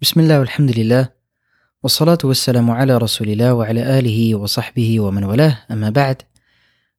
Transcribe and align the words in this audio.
بسم 0.00 0.20
الله 0.20 0.38
والحمد 0.38 0.78
لله 0.78 1.08
والصلاة 1.82 2.18
والسلام 2.24 2.70
على 2.70 2.96
رسول 2.96 3.28
الله 3.28 3.54
وعلى 3.54 3.98
آله 3.98 4.34
وصحبه 4.34 5.00
ومن 5.00 5.24
والاه 5.24 5.58
أما 5.70 5.90
بعد 5.90 6.22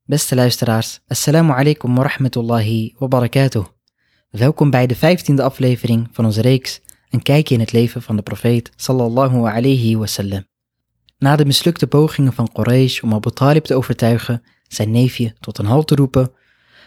Beste 0.06 0.36
luisteraars, 0.36 1.00
assalamu 1.08 1.54
alaikum 1.54 1.96
wa 1.96 2.04
rahmatullahi 2.04 2.96
wa 3.00 3.08
barakatuh. 3.08 3.66
Welkom 4.30 4.70
bij 4.70 4.88
de 4.88 4.96
vijftiende 4.96 5.44
aflevering 5.44 6.08
van 6.12 6.26
onze 6.26 6.42
reeks 6.42 6.82
Een 7.10 7.22
kijkje 7.22 7.54
in 7.54 7.60
het 7.60 7.72
leven 7.72 8.02
van 8.02 8.16
de 8.16 8.22
profeet 8.22 8.72
sallallahu 8.76 9.38
alayhi 9.38 9.98
wasallam. 9.98 10.46
Na 11.18 11.36
de 11.36 11.46
mislukte 11.46 11.88
pogingen 11.88 12.34
van 12.34 12.52
Quraysh 12.52 13.02
om 13.02 13.14
Abu 13.14 13.32
Talib 13.32 13.64
te 13.64 13.76
overtuigen 13.76 14.44
zijn 14.68 14.92
neefje 14.92 15.36
tot 15.40 15.58
een 15.58 15.66
halt 15.66 15.88
te 15.88 15.96
roepen, 15.96 16.32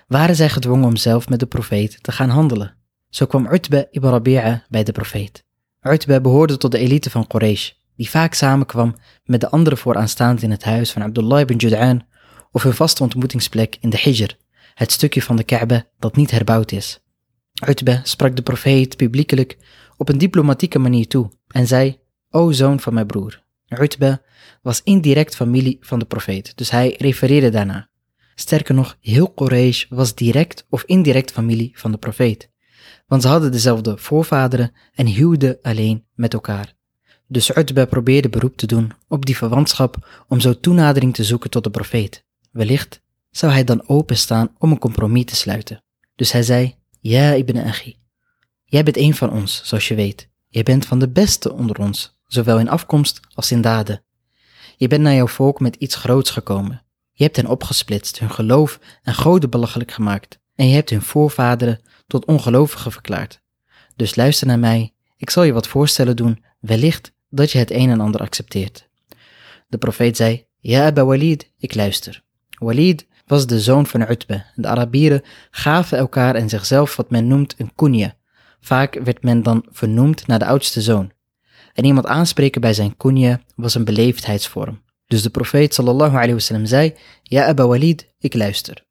waren 0.07 0.37
zij 0.37 0.49
gedwongen 0.49 0.87
om 0.89 0.97
zelf 0.97 1.29
met 1.29 1.41
de 1.41 1.47
profeet 1.47 2.03
te 2.03 2.13
gaan 2.13 2.31
handelen. 2.31 2.77
Zo 3.09 3.27
kwam 3.27 3.47
Utba 3.47 3.85
ibn 3.91 4.07
Rabi'a 4.07 4.65
bij 4.69 4.83
de 4.83 4.93
profeet. 4.93 5.45
Utba 5.83 6.21
behoorde 6.21 6.57
tot 6.57 6.71
de 6.71 6.79
elite 6.79 7.11
van 7.11 7.27
Quraysh, 7.27 7.71
die 7.97 8.11
vaak 8.11 8.35
samenkwam 8.35 8.97
met 9.25 9.41
de 9.41 9.51
andere 9.51 9.77
vooraanstaanden 9.77 10.45
in 10.45 10.51
het 10.51 10.65
huis 10.65 10.93
van 10.93 11.03
Abdullah 11.03 11.41
ibn 11.41 11.57
Jud'an 11.57 12.07
of 12.53 12.63
hun 12.63 12.75
vaste 12.75 13.03
ontmoetingsplek 13.03 13.77
in 13.81 13.91
de 13.91 13.99
Hijr, 14.01 14.37
het 14.75 14.93
stukje 14.93 15.23
van 15.23 15.37
de 15.37 15.45
Kaaba 15.45 15.85
dat 15.99 16.17
niet 16.17 16.31
herbouwd 16.31 16.73
is. 16.73 17.01
Utba 17.69 18.01
sprak 18.03 18.37
de 18.37 18.43
profeet 18.43 18.97
publiekelijk 18.97 19.59
op 19.97 20.09
een 20.09 20.19
diplomatieke 20.19 20.79
manier 20.79 21.07
toe 21.09 21.31
en 21.49 21.67
zei, 21.67 21.99
O 22.31 22.53
zoon 22.53 22.81
van 22.81 22.95
mijn 22.95 23.07
broer. 23.07 23.43
Utba 23.69 24.23
was 24.63 24.83
indirect 24.83 25.37
familie 25.37 25.79
van 25.81 25.99
de 25.99 26.05
profeet, 26.05 26.57
dus 26.57 26.71
hij 26.71 26.95
refereerde 26.99 27.51
daarna. 27.51 27.89
Sterker 28.35 28.75
nog, 28.75 28.97
heel 29.01 29.33
Quraysh 29.33 29.85
was 29.89 30.15
direct 30.15 30.67
of 30.69 30.83
indirect 30.83 31.33
familie 31.33 31.71
van 31.75 31.93
de 31.93 31.99
profeet 31.99 32.52
want 33.07 33.23
ze 33.23 33.29
hadden 33.29 33.53
dezelfde 33.53 33.99
voorvaderen 33.99 34.73
en 34.95 35.07
huwden 35.07 35.59
alleen 35.63 36.05
met 36.15 36.33
elkaar. 36.33 36.75
Dus 37.27 37.57
Utba 37.57 37.85
probeerde 37.85 38.29
beroep 38.29 38.57
te 38.57 38.67
doen 38.67 38.93
op 39.09 39.27
die 39.27 39.37
verwantschap 39.37 40.25
om 40.29 40.41
zo 40.41 40.61
toenadering 40.61 41.15
te 41.15 41.25
zoeken 41.25 41.51
tot 41.51 41.65
de 41.65 41.71
profeet. 41.71 42.25
Wellicht 42.51 43.03
zou 43.31 43.53
hij 43.53 43.65
dan 43.65 43.89
openstaan 43.89 44.55
om 44.59 44.71
een 44.71 44.79
compromis 44.79 45.25
te 45.25 45.37
sluiten. 45.37 45.85
Dus 46.17 46.33
hij 46.33 46.43
zei, 46.43 46.75
ja 47.01 47.33
ibn 47.33 47.59
Achi, 47.59 47.97
jij 48.65 48.83
bent 48.83 48.97
een 48.97 49.15
van 49.15 49.31
ons, 49.31 49.63
zoals 49.65 49.89
je 49.89 49.95
weet. 49.95 50.29
Je 50.49 50.63
bent 50.63 50.87
van 50.87 50.99
de 50.99 51.09
beste 51.09 51.53
onder 51.53 51.79
ons, 51.79 52.21
zowel 52.27 52.59
in 52.59 52.69
afkomst 52.69 53.21
als 53.35 53.53
in 53.53 53.61
daden. 53.61 54.05
Je 54.77 54.89
bent 54.89 55.03
naar 55.03 55.15
jouw 55.15 55.29
volk 55.29 55.61
met 55.61 55.77
iets 55.77 55.95
groots 55.95 56.31
gekomen. 56.31 56.83
Je 57.13 57.25
hebt 57.25 57.37
hen 57.37 57.47
opgesplitst, 57.47 58.19
hun 58.19 58.31
geloof 58.31 58.79
en 59.03 59.15
goden 59.15 59.51
belachelijk 59.51 59.93
gemaakt. 59.93 60.39
En 60.55 60.69
je 60.69 60.75
hebt 60.75 60.91
hun 60.91 61.03
voorvaderen 61.03 61.81
tot 62.13 62.25
ongelovigen 62.25 62.93
verklaard. 62.93 63.41
Dus 63.97 64.17
luister 64.17 64.47
naar 64.47 64.59
mij, 64.59 64.93
ik 65.17 65.31
zal 65.31 65.43
je 65.43 65.53
wat 65.53 65.69
voorstellen 65.69 66.17
doen, 66.17 66.45
wellicht 66.61 67.13
dat 67.29 67.51
je 67.51 67.59
het 67.59 67.71
een 67.71 67.91
en 67.91 68.01
ander 68.01 68.21
accepteert. 68.21 68.89
De 69.69 69.79
profeet 69.79 70.17
zei, 70.17 70.47
Ja 70.59 70.87
Abba 70.87 71.05
Walid, 71.05 71.51
ik 71.59 71.75
luister. 71.75 72.23
Walid 72.59 73.07
was 73.27 73.47
de 73.47 73.61
zoon 73.61 73.87
van 73.87 74.11
Utbe. 74.11 74.45
De 74.55 74.69
Arabieren 74.69 75.23
gaven 75.51 75.99
elkaar 75.99 76.35
en 76.35 76.49
zichzelf 76.49 76.97
wat 76.97 77.11
men 77.11 77.27
noemt 77.27 77.55
een 77.59 77.75
kunya. 77.75 78.15
Vaak 78.61 78.95
werd 79.05 79.23
men 79.23 79.43
dan 79.43 79.67
vernoemd 79.71 80.27
naar 80.27 80.39
de 80.39 80.47
oudste 80.47 80.81
zoon. 80.81 81.13
En 81.73 81.85
iemand 81.85 82.07
aanspreken 82.07 82.61
bij 82.61 82.75
zijn 82.75 82.97
kunya 82.97 83.41
was 83.55 83.75
een 83.75 83.85
beleefdheidsvorm. 83.85 84.83
Dus 85.07 85.23
de 85.23 85.31
profeet 85.31 85.75
sallallahu 85.75 86.13
alayhi 86.13 86.33
wasallam 86.33 86.67
zei, 86.67 86.95
Ja 87.23 87.47
Abba 87.47 87.67
Walid, 87.67 88.07
ik 88.19 88.35
luister. 88.35 88.85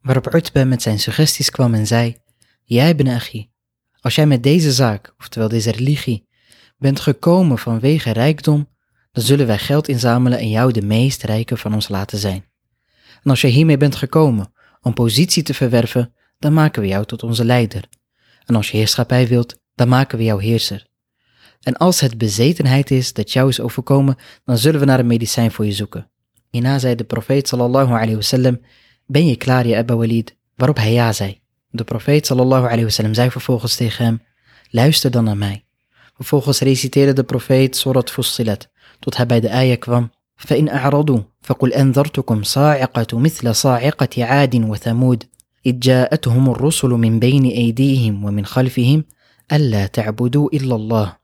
Waarop 0.00 0.34
Utbe 0.34 0.64
met 0.64 0.82
zijn 0.82 0.98
suggesties 0.98 1.50
kwam 1.50 1.74
en 1.74 1.86
zei, 1.86 2.22
Jij 2.64 2.96
ben 2.96 3.06
Achi, 3.06 3.50
als 4.00 4.14
jij 4.14 4.26
met 4.26 4.42
deze 4.42 4.72
zaak, 4.72 5.14
oftewel 5.18 5.48
deze 5.48 5.70
religie, 5.70 6.26
bent 6.78 7.00
gekomen 7.00 7.58
vanwege 7.58 8.10
rijkdom, 8.10 8.68
dan 9.12 9.24
zullen 9.24 9.46
wij 9.46 9.58
geld 9.58 9.88
inzamelen 9.88 10.38
en 10.38 10.48
jou 10.48 10.72
de 10.72 10.82
meest 10.82 11.22
rijke 11.22 11.56
van 11.56 11.74
ons 11.74 11.88
laten 11.88 12.18
zijn. 12.18 12.44
En 13.22 13.30
als 13.30 13.40
jij 13.40 13.50
hiermee 13.50 13.76
bent 13.76 13.96
gekomen 13.96 14.52
om 14.80 14.94
positie 14.94 15.42
te 15.42 15.54
verwerven, 15.54 16.14
dan 16.38 16.52
maken 16.52 16.82
we 16.82 16.88
jou 16.88 17.04
tot 17.04 17.22
onze 17.22 17.44
leider. 17.44 17.88
En 18.44 18.54
als 18.54 18.70
je 18.70 18.76
heerschappij 18.76 19.28
wilt, 19.28 19.60
dan 19.74 19.88
maken 19.88 20.18
we 20.18 20.24
jou 20.24 20.42
heerser. 20.42 20.86
En 21.60 21.76
als 21.76 22.00
het 22.00 22.18
bezetenheid 22.18 22.90
is 22.90 23.12
dat 23.12 23.32
jou 23.32 23.48
is 23.48 23.60
overkomen, 23.60 24.16
dan 24.44 24.58
zullen 24.58 24.80
we 24.80 24.86
naar 24.86 24.98
een 24.98 25.06
medicijn 25.06 25.50
voor 25.50 25.66
je 25.66 25.72
zoeken. 25.72 26.10
Hierna 26.50 26.78
zei 26.78 26.94
de 26.94 27.04
profeet 27.04 27.48
sallallahu 27.48 27.90
alayhi 27.90 28.14
wasallam, 28.14 28.60
ben 29.06 29.26
je 29.26 29.36
klaar, 29.36 29.66
je 29.66 29.76
Abba 29.76 29.96
Walid? 29.96 30.36
Waarop 30.54 30.76
hij 30.76 30.92
ja 30.92 31.12
zei. 31.12 31.42
De 31.74 31.84
profeet 31.84 32.26
sallallahu 32.26 32.64
alayhi 32.64 32.84
wasallam 32.84 33.14
zei 33.14 33.30
vervolgens 33.30 33.76
tegen 33.76 34.04
hem, 34.04 34.22
luister 34.70 35.10
dan 35.10 35.24
naar 35.24 35.36
mij. 35.36 35.64
Vervolgens 36.14 36.60
reciteerde 36.60 37.12
de 37.12 37.24
profeet 37.24 37.76
Surat 37.76 38.10
Fussilat, 38.10 38.68
tot 38.98 39.16
hij 39.16 39.26
bij 39.26 39.40
de 39.40 39.50
ayah 39.50 39.78
kwam. 39.78 40.10
فإن 40.36 40.68
أعرضوا 40.68 41.20
فقل 41.42 41.72
أنذرتكم 41.72 42.42
صاعقة 42.42 43.18
مثل 43.18 43.54
صاعقة 43.54 44.24
عاد 44.24 44.54
وثمود 44.56 45.24
إذ 45.66 45.78
جاءتهم 45.78 46.50
الرسل 46.50 46.88
من 46.88 47.18
بين 47.18 47.44
أيديهم 47.44 48.24
ومن 48.24 48.46
خلفهم 48.46 49.04
ألا 49.52 49.86
تعبدوا 49.86 50.48
إلا 50.52 50.74
الله 50.74 51.16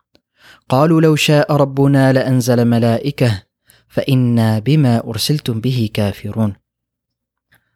قالوا 0.69 1.01
لو 1.01 1.17
شاء 1.17 1.53
ربنا 1.53 2.13
لأنزل 2.13 2.65
ملائكة 2.65 3.43
فإنا 3.89 4.59
بما 4.59 5.05
أرسلتم 5.05 5.61
به 5.61 5.91
كافرون 5.93 6.55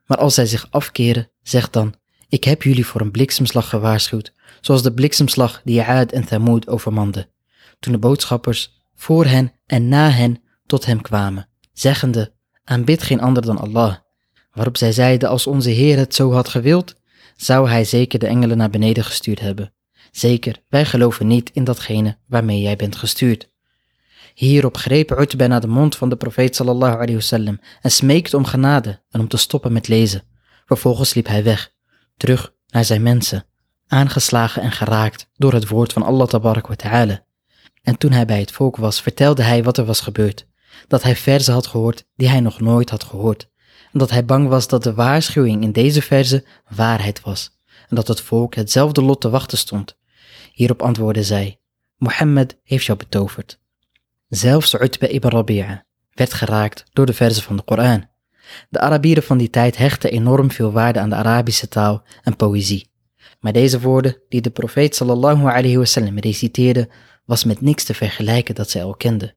Maar 0.06 0.18
als 0.18 0.34
zij 0.34 0.46
zich 0.46 0.66
afkeren, 0.70 1.30
zeg 1.42 1.70
dan, 1.70 1.94
Ik 2.34 2.44
heb 2.44 2.62
jullie 2.62 2.86
voor 2.86 3.00
een 3.00 3.10
bliksemslag 3.10 3.68
gewaarschuwd, 3.68 4.32
zoals 4.60 4.82
de 4.82 4.92
bliksemslag 4.92 5.60
die 5.64 5.82
Aad 5.82 6.12
en 6.12 6.26
Thamud 6.26 6.68
overmande, 6.68 7.28
toen 7.80 7.92
de 7.92 7.98
boodschappers 7.98 8.84
voor 8.94 9.24
hen 9.24 9.52
en 9.66 9.88
na 9.88 10.10
hen 10.10 10.42
tot 10.66 10.86
hem 10.86 11.00
kwamen, 11.00 11.48
zeggende, 11.72 12.34
aanbid 12.64 13.02
geen 13.02 13.20
ander 13.20 13.42
dan 13.42 13.58
Allah. 13.58 13.96
Waarop 14.52 14.76
zij 14.76 14.92
zeiden, 14.92 15.28
als 15.28 15.46
onze 15.46 15.70
Heer 15.70 15.96
het 15.96 16.14
zo 16.14 16.32
had 16.32 16.48
gewild, 16.48 16.94
zou 17.36 17.68
hij 17.68 17.84
zeker 17.84 18.18
de 18.18 18.26
engelen 18.26 18.56
naar 18.56 18.70
beneden 18.70 19.04
gestuurd 19.04 19.40
hebben. 19.40 19.72
Zeker, 20.10 20.62
wij 20.68 20.84
geloven 20.84 21.26
niet 21.26 21.50
in 21.52 21.64
datgene 21.64 22.18
waarmee 22.26 22.60
jij 22.60 22.76
bent 22.76 22.96
gestuurd. 22.96 23.50
Hierop 24.34 24.76
greep 24.76 25.10
Utba 25.10 25.46
naar 25.46 25.60
de 25.60 25.66
mond 25.66 25.96
van 25.96 26.08
de 26.08 26.16
profeet 26.16 26.56
sallallahu 26.56 26.94
alayhi 26.94 27.14
wasallam 27.14 27.60
en 27.82 27.90
smeekte 27.90 28.36
om 28.36 28.44
genade 28.44 29.02
en 29.10 29.20
om 29.20 29.28
te 29.28 29.36
stoppen 29.36 29.72
met 29.72 29.88
lezen. 29.88 30.22
Vervolgens 30.66 31.14
liep 31.14 31.26
hij 31.26 31.44
weg 31.44 31.72
terug 32.16 32.52
naar 32.66 32.84
zijn 32.84 33.02
mensen, 33.02 33.46
aangeslagen 33.86 34.62
en 34.62 34.72
geraakt 34.72 35.28
door 35.36 35.52
het 35.52 35.68
woord 35.68 35.92
van 35.92 36.02
Allah 36.02 36.26
tabarak 36.26 36.66
wa 36.66 36.74
ta'ala. 36.74 37.24
En 37.82 37.98
toen 37.98 38.12
hij 38.12 38.24
bij 38.24 38.40
het 38.40 38.52
volk 38.52 38.76
was, 38.76 39.00
vertelde 39.00 39.42
hij 39.42 39.62
wat 39.62 39.78
er 39.78 39.84
was 39.84 40.00
gebeurd, 40.00 40.46
dat 40.88 41.02
hij 41.02 41.16
verzen 41.16 41.54
had 41.54 41.66
gehoord 41.66 42.04
die 42.16 42.28
hij 42.28 42.40
nog 42.40 42.60
nooit 42.60 42.90
had 42.90 43.04
gehoord, 43.04 43.48
en 43.92 43.98
dat 43.98 44.10
hij 44.10 44.24
bang 44.24 44.48
was 44.48 44.68
dat 44.68 44.82
de 44.82 44.94
waarschuwing 44.94 45.62
in 45.62 45.72
deze 45.72 46.02
verzen 46.02 46.44
waarheid 46.68 47.20
was, 47.20 47.58
en 47.88 47.96
dat 47.96 48.08
het 48.08 48.20
volk 48.20 48.54
hetzelfde 48.54 49.02
lot 49.02 49.20
te 49.20 49.30
wachten 49.30 49.58
stond. 49.58 49.96
Hierop 50.52 50.82
antwoordde 50.82 51.22
zij, 51.22 51.58
Mohammed 51.96 52.60
heeft 52.62 52.84
jou 52.84 52.98
betoverd. 52.98 53.58
Zelfs 54.28 54.74
Utba 54.74 55.06
ibn 55.06 55.28
Rabi'a 55.28 55.84
werd 56.10 56.34
geraakt 56.34 56.84
door 56.92 57.06
de 57.06 57.12
verzen 57.12 57.42
van 57.42 57.56
de 57.56 57.62
Koran. 57.62 58.08
De 58.68 58.80
Arabieren 58.80 59.22
van 59.22 59.38
die 59.38 59.50
tijd 59.50 59.76
hechten 59.76 60.10
enorm 60.10 60.50
veel 60.50 60.72
waarde 60.72 60.98
aan 60.98 61.08
de 61.08 61.14
Arabische 61.14 61.68
taal 61.68 62.02
en 62.22 62.36
poëzie. 62.36 62.88
Maar 63.40 63.52
deze 63.52 63.80
woorden 63.80 64.16
die 64.28 64.40
de 64.40 64.50
profeet 64.50 64.94
sallallahu 64.94 65.40
alayhi 65.40 65.76
wasallam 65.76 66.18
reciteerde, 66.18 66.88
was 67.24 67.44
met 67.44 67.60
niks 67.60 67.84
te 67.84 67.94
vergelijken 67.94 68.54
dat 68.54 68.70
zij 68.70 68.84
al 68.84 68.94
kenden. 68.94 69.36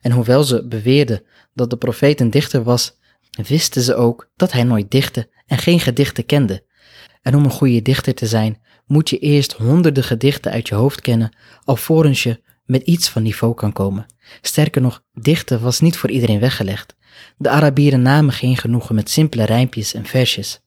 En 0.00 0.12
hoewel 0.12 0.44
ze 0.44 0.66
beweerden 0.68 1.22
dat 1.54 1.70
de 1.70 1.76
profeet 1.76 2.20
een 2.20 2.30
dichter 2.30 2.62
was, 2.62 2.98
wisten 3.30 3.82
ze 3.82 3.94
ook 3.94 4.30
dat 4.36 4.52
hij 4.52 4.64
nooit 4.64 4.90
dichtte 4.90 5.30
en 5.46 5.58
geen 5.58 5.80
gedichten 5.80 6.26
kende. 6.26 6.64
En 7.22 7.36
om 7.36 7.44
een 7.44 7.50
goede 7.50 7.82
dichter 7.82 8.14
te 8.14 8.26
zijn, 8.26 8.60
moet 8.86 9.10
je 9.10 9.18
eerst 9.18 9.52
honderden 9.52 10.04
gedichten 10.04 10.52
uit 10.52 10.68
je 10.68 10.74
hoofd 10.74 11.00
kennen, 11.00 11.36
alvorens 11.64 12.22
je 12.22 12.40
met 12.64 12.82
iets 12.82 13.08
van 13.08 13.22
niveau 13.22 13.54
kan 13.54 13.72
komen. 13.72 14.06
Sterker 14.40 14.82
nog, 14.82 15.02
dichten 15.12 15.60
was 15.60 15.80
niet 15.80 15.96
voor 15.96 16.10
iedereen 16.10 16.40
weggelegd. 16.40 16.96
De 17.36 17.48
Arabieren 17.48 18.02
namen 18.02 18.32
geen 18.32 18.56
genoegen 18.56 18.94
met 18.94 19.10
simpele 19.10 19.44
rijmpjes 19.44 19.94
en 19.94 20.06
versjes. 20.06 20.60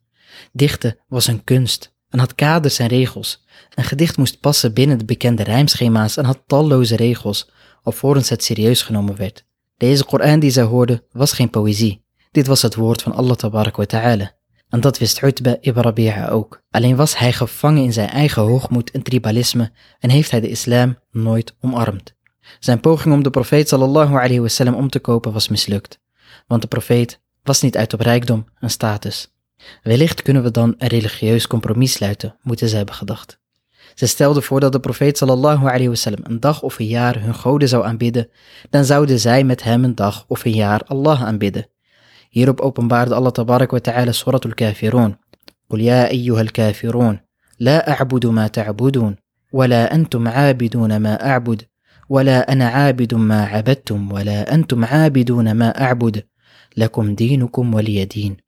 Dichten 0.52 0.98
was 1.08 1.28
een 1.28 1.44
kunst 1.44 1.94
en 2.10 2.20
had 2.20 2.36
kaders 2.36 2.80
en 2.80 2.88
regels. 2.88 3.44
Een 3.76 3.84
gedicht 3.84 4.18
moest 4.18 4.40
passen 4.40 4.74
binnen 4.74 4.98
de 4.98 5.06
bekende 5.06 5.44
rijmschema's 5.44 6.18
en 6.18 6.26
had 6.26 6.44
talloze 6.48 6.96
regels, 6.96 7.50
alvorens 7.84 8.30
het 8.30 8.44
serieus 8.44 8.82
genomen 8.82 9.16
werd. 9.16 9.46
Deze 9.78 10.06
Koran 10.06 10.40
die 10.40 10.50
zij 10.50 10.64
hoorden 10.64 11.04
was 11.12 11.34
geen 11.34 11.50
poëzie. 11.50 12.04
Dit 12.32 12.48
was 12.48 12.62
het 12.62 12.76
woord 12.76 13.02
van 13.02 13.14
Allah 13.14 13.36
tabarak 13.36 13.76
wa 13.76 13.86
ta'ala. 13.86 14.34
En 14.70 14.80
dat 14.80 14.98
wist 14.98 15.22
Utba 15.22 15.58
ibn 15.62 15.80
Rabi'a 15.80 16.30
ook. 16.30 16.62
Alleen 16.70 16.96
was 16.96 17.18
hij 17.18 17.34
gevangen 17.34 17.84
in 17.84 17.94
zijn 17.94 18.10
eigen 18.10 18.42
hoogmoed 18.42 18.92
en 18.92 19.02
tribalisme 19.02 19.72
en 20.00 20.10
heeft 20.10 20.32
hij 20.32 20.40
de 20.40 20.50
islam 20.50 20.98
nooit 21.12 21.56
omarmd. 21.62 22.16
Zijn 22.60 22.80
poging 22.80 23.14
om 23.14 23.24
de 23.24 23.30
profeet 23.30 23.68
sallallahu 23.68 24.14
alayhi 24.14 24.40
wasallam 24.40 24.74
om 24.74 24.90
te 24.90 25.00
kopen 25.00 25.32
was 25.32 25.48
mislukt 25.48 26.00
want 26.48 26.62
de 26.62 26.68
profeet 26.68 27.22
was 27.44 27.62
niet 27.62 27.78
uit 27.78 27.94
op 27.94 28.00
rijkdom 28.00 28.46
en 28.60 28.70
status. 28.70 29.34
Wellicht 29.84 30.22
kunnen 30.22 30.44
we 30.44 30.52
dan 30.52 30.76
een 30.78 30.88
religieus 30.88 31.48
compromis 31.48 31.92
sluiten, 31.92 32.36
moeten 32.42 32.70
ze 32.70 32.76
hebben 32.76 32.96
gedacht. 32.96 33.40
Ze 33.94 34.08
stelden 34.08 34.44
voor 34.44 34.60
dat 34.60 34.72
de 34.72 34.80
profeet 34.80 35.18
sallallahu 35.18 35.66
alayhi 35.66 35.88
wasallam 35.88 36.20
een 36.24 36.40
dag 36.40 36.62
of 36.62 36.80
een 36.80 36.88
jaar 36.88 37.22
hun 37.22 37.36
goden 37.36 37.68
zou 37.68 37.86
aanbidden, 37.86 38.30
dan 38.70 38.86
zouden 38.86 39.20
zij 39.20 39.44
met 39.44 39.64
hem 39.64 39.84
een 39.84 39.96
dag 39.96 40.26
of 40.28 40.46
een 40.46 40.54
jaar 40.54 40.82
Allah 40.86 41.24
aanbidden. 41.24 41.68
Hierop 42.30 42.60
openbaarde 42.60 43.16
Allah 43.16 43.32
tabarak 43.32 43.72
wa 43.72 43.80
ta'ala 43.80 44.12
suratul 44.12 44.54
kafirun. 44.54 45.18
Qul 45.68 45.80
ya 45.80 46.10
kafirun, 46.52 47.22
la 47.58 47.86
a'budu 47.86 48.32
ma 48.32 48.50
ta'budun, 48.50 49.18
wa 49.50 49.68
la 49.68 49.90
antum 49.90 50.28
aabidun 50.28 51.02
ma 51.02 51.18
a'bud, 51.20 51.68
wa 52.08 52.24
la 52.24 52.46
ana 52.48 52.72
aabidun 52.72 53.26
ma 53.26 53.62
wa 54.10 54.24
la. 54.24 54.44
Lekom 56.78 57.16
dinukum 57.16 57.72
waliyadin. 57.72 58.40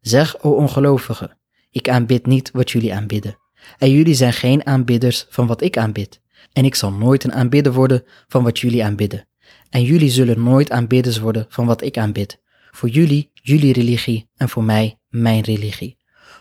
Zeg, 0.00 0.42
o 0.42 0.50
ongelovigen, 0.50 1.38
ik 1.70 1.88
aanbid 1.88 2.26
niet 2.26 2.50
wat 2.52 2.70
jullie 2.70 2.94
aanbidden. 2.94 3.38
En 3.78 3.90
jullie 3.90 4.14
zijn 4.14 4.32
geen 4.32 4.66
aanbidders 4.66 5.26
van 5.28 5.46
wat 5.46 5.62
ik 5.62 5.76
aanbid. 5.76 6.20
En 6.52 6.64
ik 6.64 6.74
zal 6.74 6.92
nooit 6.92 7.24
een 7.24 7.32
aanbidder 7.32 7.72
worden 7.72 8.04
van 8.28 8.42
wat 8.42 8.58
jullie 8.58 8.84
aanbidden. 8.84 9.28
En 9.70 9.82
jullie 9.82 10.10
zullen 10.10 10.42
nooit 10.42 10.70
aanbidders 10.70 11.18
worden 11.18 11.46
van 11.48 11.66
wat 11.66 11.82
ik 11.82 11.98
aanbid. 11.98 12.40
Voor 12.70 12.88
jullie, 12.88 13.30
jullie 13.34 13.72
religie 13.72 14.28
en 14.36 14.48
voor 14.48 14.64
mij, 14.64 14.98
mijn 15.08 15.42
religie. 15.42 15.96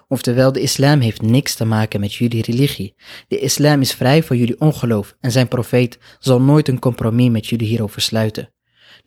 Oftewel, 0.07 0.51
de 0.51 0.61
islam 0.61 0.99
heeft 0.99 1.21
niks 1.21 1.55
te 1.55 1.65
maken 1.65 1.99
met 1.99 2.13
jullie 2.13 2.41
religie. 2.41 2.95
De 3.27 3.39
islam 3.39 3.81
is 3.81 3.93
vrij 3.93 4.23
van 4.23 4.37
jullie 4.37 4.59
ongeloof 4.59 5.15
en 5.19 5.31
zijn 5.31 5.47
profeet 5.47 5.99
zal 6.19 6.41
nooit 6.41 6.67
een 6.67 6.79
compromis 6.79 7.29
met 7.29 7.47
jullie 7.47 7.67
hierover 7.67 8.01
sluiten. 8.01 8.51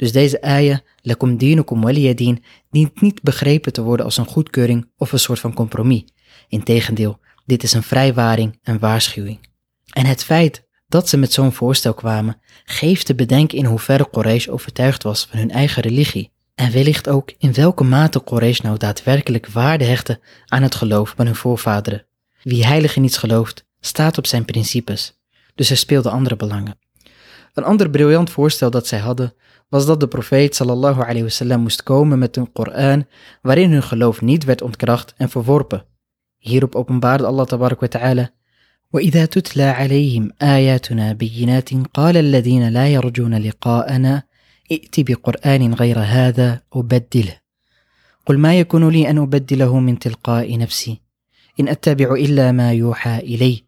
Dus 0.00 0.12
deze 0.12 0.42
ayah, 0.42 0.78
lakum 1.02 1.36
dinukum 1.36 1.80
waliyadin, 1.80 2.44
dient 2.70 3.00
niet 3.00 3.22
begrepen 3.22 3.72
te 3.72 3.82
worden 3.82 4.06
als 4.06 4.16
een 4.16 4.26
goedkeuring 4.26 4.90
of 4.96 5.12
een 5.12 5.18
soort 5.18 5.38
van 5.38 5.54
compromis. 5.54 6.04
Integendeel, 6.48 7.18
dit 7.46 7.62
is 7.62 7.72
een 7.72 7.82
vrijwaring 7.82 8.58
en 8.62 8.78
waarschuwing. 8.78 9.38
En 9.92 10.06
het 10.06 10.24
feit 10.24 10.68
dat 10.88 11.08
ze 11.08 11.16
met 11.16 11.32
zo'n 11.32 11.52
voorstel 11.52 11.94
kwamen, 11.94 12.40
geeft 12.64 13.06
te 13.06 13.14
bedenken 13.14 13.58
in 13.58 13.64
hoeverre 13.64 14.10
Quraysh 14.10 14.48
overtuigd 14.48 15.02
was 15.02 15.26
van 15.30 15.38
hun 15.38 15.50
eigen 15.50 15.82
religie. 15.82 16.32
En 16.54 16.72
wellicht 16.72 17.08
ook 17.08 17.32
in 17.38 17.52
welke 17.52 17.84
mate 17.84 18.24
Quraysh 18.24 18.60
nou 18.60 18.78
daadwerkelijk 18.78 19.46
waarde 19.46 19.84
hechten 19.84 20.20
aan 20.46 20.62
het 20.62 20.74
geloof 20.74 21.12
van 21.16 21.26
hun 21.26 21.34
voorvaderen. 21.34 22.06
Wie 22.42 22.66
heilig 22.66 22.96
in 22.96 23.04
iets 23.04 23.18
gelooft, 23.18 23.64
staat 23.80 24.18
op 24.18 24.26
zijn 24.26 24.44
principes, 24.44 25.20
dus 25.54 25.70
er 25.70 25.76
speelden 25.76 26.12
andere 26.12 26.36
belangen. 26.36 26.78
Een 27.54 27.64
ander 27.64 27.90
briljant 27.90 28.30
voorstel 28.30 28.70
dat 28.70 28.86
zij 28.86 28.98
hadden, 28.98 29.34
was 29.70 29.86
dat 29.86 30.00
de 30.00 30.08
profeet 30.08 30.54
sallallahu 30.54 31.00
alayhi 31.00 31.22
wasallam 31.22 31.60
moest 31.60 31.82
komen 31.82 32.18
met 32.18 32.36
een 32.36 32.52
Koran 32.52 33.06
waarin 33.42 33.72
hun 33.72 33.82
geloof 33.82 34.20
niet 34.20 34.44
werd 34.44 34.62
ontkracht 34.62 35.14
en 35.16 35.28
verworpen. 35.28 35.84
Hierop 36.38 36.74
openbaarde 36.74 37.26
Allah 37.26 37.46
tabarak 37.46 37.80
wa 37.80 37.88
ta'ala 37.88 38.30
وإذا 38.92 39.24
تتلى 39.24 39.62
عليهم 39.62 40.30
آياتنا 40.42 41.12
بينات 41.12 41.70
قال 41.94 42.16
الذين 42.16 42.68
لا 42.68 42.88
يرجون 42.88 43.34
لقاءنا 43.34 44.22
ائت 44.72 45.00
بقرآن 45.00 45.74
غير 45.74 45.98
هذا 45.98 46.60
أبدله 46.72 47.36
قل 48.26 48.38
ما 48.38 48.58
يكون 48.58 48.88
لي 48.88 49.10
أن 49.10 49.18
أبدله 49.18 49.78
من 49.78 49.98
تلقاء 49.98 50.58
نفسي 50.58 51.00
إن 51.60 51.68
أتبع 51.68 52.14
إلا 52.14 52.52
ما 52.52 52.72
يوحى 52.72 53.18
إلي 53.18 53.64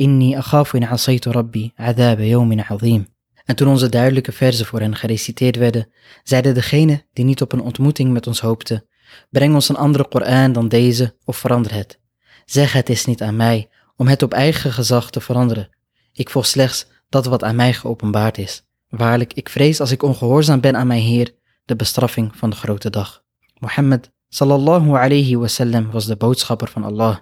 إني 0.00 0.38
أخاف 0.38 0.76
إن 0.76 0.84
عصيت 0.84 1.28
ربي 1.28 1.72
عذاب 1.78 2.20
يوم 2.20 2.60
عظيم 2.60 3.04
En 3.44 3.56
toen 3.56 3.68
onze 3.68 3.88
duidelijke 3.88 4.32
verzen 4.32 4.66
voor 4.66 4.80
hen 4.80 4.96
gereciteerd 4.96 5.56
werden, 5.56 5.88
zeiden 6.22 6.54
degenen 6.54 7.02
die 7.12 7.24
niet 7.24 7.42
op 7.42 7.52
een 7.52 7.60
ontmoeting 7.60 8.12
met 8.12 8.26
ons 8.26 8.40
hoopten, 8.40 8.84
breng 9.30 9.54
ons 9.54 9.68
een 9.68 9.76
andere 9.76 10.08
Koran 10.08 10.52
dan 10.52 10.68
deze 10.68 11.14
of 11.24 11.36
verander 11.36 11.74
het. 11.74 11.98
Zeg 12.44 12.72
het 12.72 12.88
is 12.88 13.04
niet 13.04 13.22
aan 13.22 13.36
mij 13.36 13.68
om 13.96 14.08
het 14.08 14.22
op 14.22 14.32
eigen 14.32 14.72
gezag 14.72 15.10
te 15.10 15.20
veranderen. 15.20 15.68
Ik 16.12 16.30
volg 16.30 16.46
slechts 16.46 16.86
dat 17.08 17.26
wat 17.26 17.44
aan 17.44 17.56
mij 17.56 17.72
geopenbaard 17.72 18.38
is. 18.38 18.64
Waarlijk, 18.88 19.32
ik 19.32 19.48
vrees 19.48 19.80
als 19.80 19.90
ik 19.90 20.02
ongehoorzaam 20.02 20.60
ben 20.60 20.76
aan 20.76 20.86
mijn 20.86 21.02
Heer, 21.02 21.34
de 21.64 21.76
bestraffing 21.76 22.36
van 22.36 22.50
de 22.50 22.56
grote 22.56 22.90
dag. 22.90 23.24
Mohammed 23.58 24.10
sallallahu 24.28 24.88
alayhi 24.88 25.36
wasallam 25.36 25.90
was 25.90 26.06
de 26.06 26.16
boodschapper 26.16 26.68
van 26.68 26.84
Allah. 26.84 27.18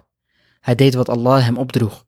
Hij 0.59 0.75
deed 0.75 0.93
wat 0.93 1.09
Allah 1.09 1.43
hem 1.43 1.57
opdroeg, 1.57 2.05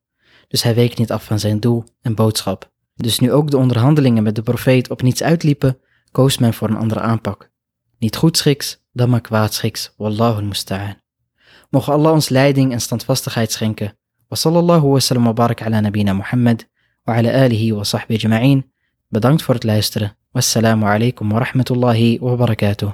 dus 0.48 0.64
hij 0.64 0.76
week 0.76 0.98
niet 0.98 1.12
af 1.12 1.24
van 1.24 1.40
zijn 1.40 1.60
doel 1.60 1.84
en 2.02 2.16
boodschap. 2.16 2.74
Dus 2.96 3.20
nu 3.20 3.32
ook 3.32 3.52
de 3.52 3.58
onderhandelingen 3.58 4.24
met 4.24 4.36
de 4.36 4.42
profeet 4.42 4.90
op 4.90 5.02
niets 5.02 5.24
uitliepen, 5.24 5.78
koos 6.12 6.38
men 6.38 6.54
voor 6.54 6.70
een 6.70 6.78
andere 6.78 7.00
aanpak. 7.00 7.52
Niet 8.00 8.16
goedschiks, 8.16 8.84
dan 8.92 9.10
maar 9.10 9.22
kwaadschiks, 9.22 9.94
wallahu 9.98 10.42
musta'an. 10.44 10.96
Mogen 11.70 11.94
Allah 11.94 12.12
ons 12.12 12.30
leiding 12.30 12.72
en 12.72 12.82
standvastigheid 12.82 13.52
schenken. 13.52 13.98
Wa 14.28 14.36
sallallahu 14.36 14.88
wa 14.88 15.00
sallam 15.00 15.24
wa 15.24 15.34
barak 15.34 15.62
ala 15.62 15.80
nabina 15.80 16.14
Muhammad 16.14 16.70
wa 17.04 17.16
ala 17.16 17.32
alihi 17.32 17.74
wa 17.74 17.84
sahbihi 17.84 18.20
ajma'in. 18.20 18.72
Bedankt 19.08 19.42
voor 19.44 19.54
het 19.54 19.64
luisteren. 19.64 20.18
Wassalamu 20.32 20.86
alaikum 20.86 21.30
wa 21.30 21.40
rahmatullahi 21.40 22.20
wa 22.20 22.36
barakatuh. 22.36 22.92